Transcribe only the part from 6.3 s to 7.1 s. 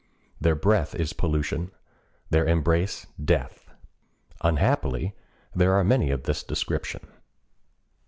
description.